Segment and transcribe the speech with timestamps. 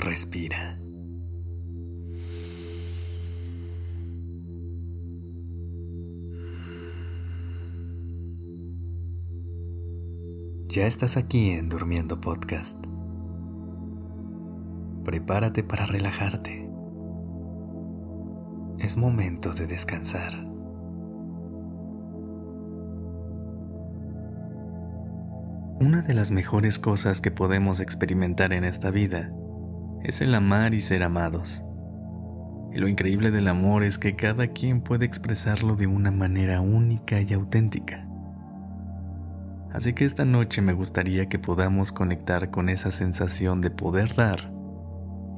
[0.00, 0.78] Respira.
[10.68, 12.78] Ya estás aquí en Durmiendo Podcast.
[15.04, 16.70] Prepárate para relajarte.
[18.78, 20.32] Es momento de descansar.
[25.80, 29.32] Una de las mejores cosas que podemos experimentar en esta vida
[30.04, 31.64] es el amar y ser amados.
[32.72, 37.20] Y lo increíble del amor es que cada quien puede expresarlo de una manera única
[37.20, 38.06] y auténtica.
[39.72, 44.50] Así que esta noche me gustaría que podamos conectar con esa sensación de poder dar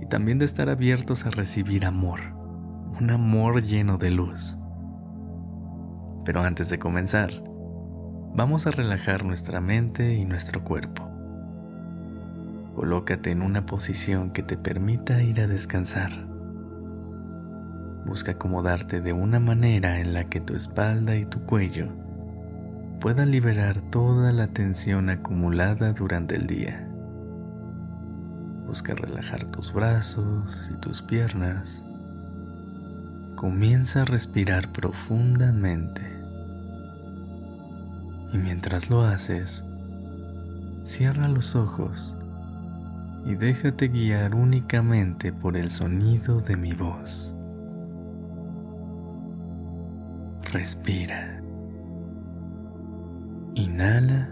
[0.00, 2.20] y también de estar abiertos a recibir amor,
[3.00, 4.58] un amor lleno de luz.
[6.24, 7.42] Pero antes de comenzar,
[8.34, 11.07] vamos a relajar nuestra mente y nuestro cuerpo.
[12.78, 16.12] Colócate en una posición que te permita ir a descansar.
[18.06, 21.88] Busca acomodarte de una manera en la que tu espalda y tu cuello
[23.00, 26.88] puedan liberar toda la tensión acumulada durante el día.
[28.68, 31.82] Busca relajar tus brazos y tus piernas.
[33.34, 36.02] Comienza a respirar profundamente.
[38.32, 39.64] Y mientras lo haces,
[40.84, 42.14] cierra los ojos
[43.24, 47.32] y déjate guiar únicamente por el sonido de mi voz.
[50.52, 51.40] Respira.
[53.54, 54.28] Inhala.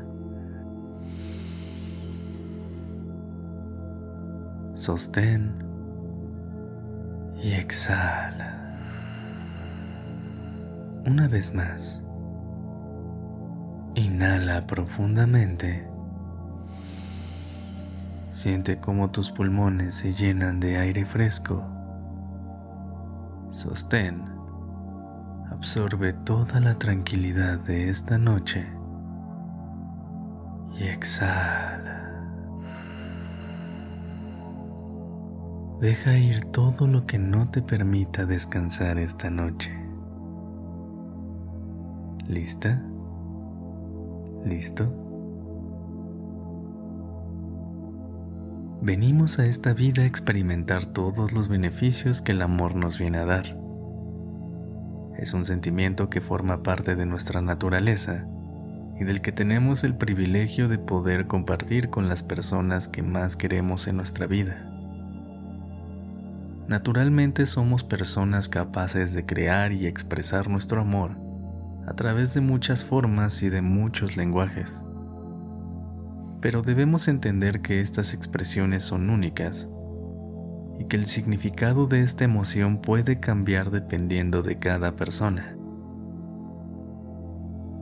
[4.75, 5.53] Sostén.
[7.43, 8.55] Y exhala.
[11.07, 12.03] Una vez más.
[13.95, 15.87] Inhala profundamente
[18.37, 21.65] Siente cómo tus pulmones se llenan de aire fresco.
[23.49, 24.23] Sostén.
[25.51, 28.67] Absorbe toda la tranquilidad de esta noche.
[30.79, 32.13] Y exhala.
[35.81, 39.73] Deja ir todo lo que no te permita descansar esta noche.
[42.29, 42.83] ¿Lista?
[44.45, 45.06] ¿Listo?
[48.83, 53.25] Venimos a esta vida a experimentar todos los beneficios que el amor nos viene a
[53.25, 53.57] dar.
[55.17, 58.29] Es un sentimiento que forma parte de nuestra naturaleza
[59.01, 63.87] y del que tenemos el privilegio de poder compartir con las personas que más queremos
[63.89, 64.71] en nuestra vida.
[66.69, 71.13] Naturalmente somos personas capaces de crear y expresar nuestro amor
[71.87, 74.83] a través de muchas formas y de muchos lenguajes
[76.47, 79.69] pero debemos entender que estas expresiones son únicas
[80.79, 85.57] y que el significado de esta emoción puede cambiar dependiendo de cada persona.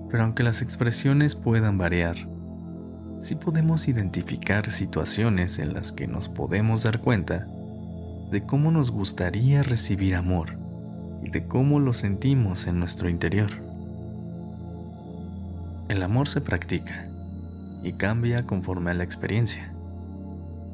[0.08, 2.16] Pero aunque las expresiones puedan variar,
[3.18, 7.46] sí podemos identificar situaciones en las que nos podemos dar cuenta
[8.30, 10.56] de cómo nos gustaría recibir amor
[11.22, 13.50] y de cómo lo sentimos en nuestro interior.
[15.90, 17.03] El amor se practica
[17.84, 19.72] y cambia conforme a la experiencia.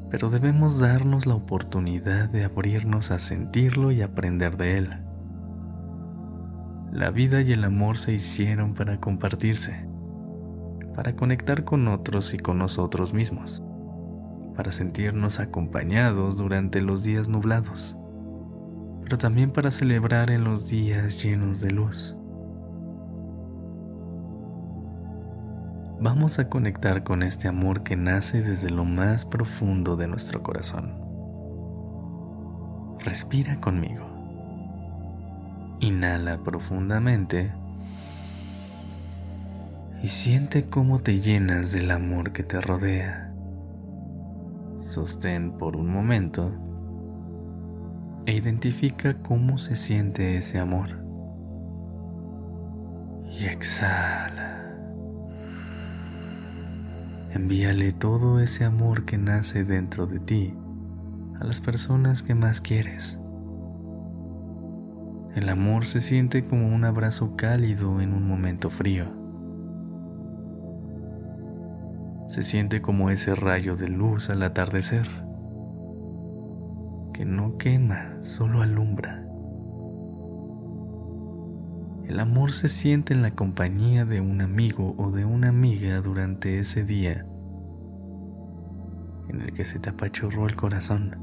[0.09, 4.89] Pero debemos darnos la oportunidad de abrirnos a sentirlo y aprender de él.
[6.91, 9.85] La vida y el amor se hicieron para compartirse,
[10.95, 13.63] para conectar con otros y con nosotros mismos,
[14.55, 17.97] para sentirnos acompañados durante los días nublados,
[19.03, 22.15] pero también para celebrar en los días llenos de luz.
[26.01, 30.95] Vamos a conectar con este amor que nace desde lo más profundo de nuestro corazón.
[32.99, 34.07] Respira conmigo.
[35.79, 37.53] Inhala profundamente
[40.01, 43.31] y siente cómo te llenas del amor que te rodea.
[44.79, 46.51] Sostén por un momento
[48.25, 51.03] e identifica cómo se siente ese amor.
[53.29, 54.40] Y exhala.
[57.33, 60.53] Envíale todo ese amor que nace dentro de ti
[61.39, 63.21] a las personas que más quieres.
[65.33, 69.05] El amor se siente como un abrazo cálido en un momento frío.
[72.27, 75.07] Se siente como ese rayo de luz al atardecer,
[77.13, 79.20] que no quema, solo alumbra.
[82.11, 86.59] El amor se siente en la compañía de un amigo o de una amiga durante
[86.59, 87.25] ese día
[89.29, 91.15] en el que se te apachurró el corazón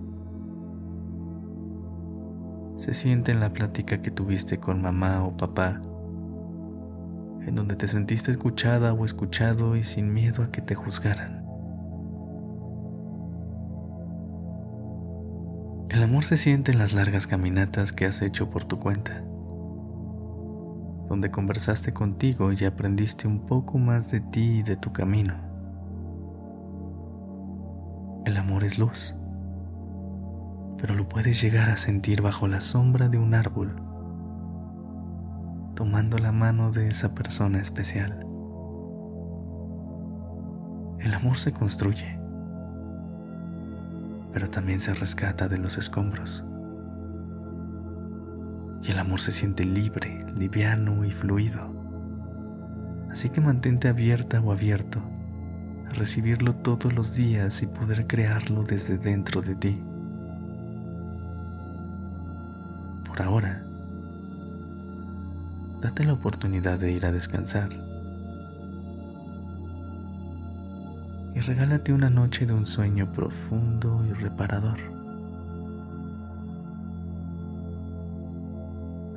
[2.78, 5.82] se siente en la plática que tuviste con mamá o papá,
[7.46, 11.44] en donde te sentiste escuchada o escuchado y sin miedo a que te juzgaran.
[15.90, 19.22] El amor se siente en las largas caminatas que has hecho por tu cuenta,
[21.08, 25.34] donde conversaste contigo y aprendiste un poco más de ti y de tu camino.
[28.24, 29.14] El amor es luz,
[30.76, 33.74] pero lo puedes llegar a sentir bajo la sombra de un árbol,
[35.74, 38.26] tomando la mano de esa persona especial.
[41.00, 42.18] El amor se construye
[44.32, 46.44] pero también se rescata de los escombros.
[48.88, 51.60] El amor se siente libre, liviano y fluido.
[53.10, 55.02] Así que mantente abierta o abierto
[55.90, 59.82] a recibirlo todos los días y poder crearlo desde dentro de ti.
[63.04, 63.62] Por ahora,
[65.82, 67.68] date la oportunidad de ir a descansar
[71.34, 74.97] y regálate una noche de un sueño profundo y reparador.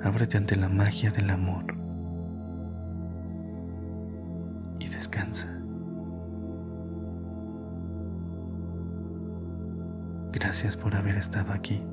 [0.03, 1.65] Ábrete ante la magia del amor
[4.79, 5.47] y descansa.
[10.31, 11.83] Gracias por haber estado aquí.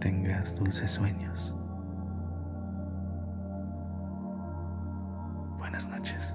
[0.00, 1.54] tengas dulces sueños.
[5.58, 6.34] Buenas noches.